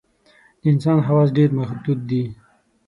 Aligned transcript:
د 0.61 0.63
انسان 0.71 0.97
حواس 1.07 1.29
ډېر 1.37 1.49
محدود 1.59 1.99
دي. 2.09 2.23